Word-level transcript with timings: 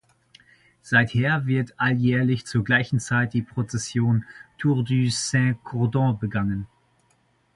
Seither 0.81 1.45
wird 1.45 1.79
alljährlich 1.79 2.47
zur 2.47 2.63
gleichen 2.63 2.99
Zeit 2.99 3.35
die 3.35 3.43
Prozession 3.43 4.25
„Tour 4.57 4.83
du 4.83 5.09
Saint-Cordon“ 5.11 6.17
begangen. 6.17 6.65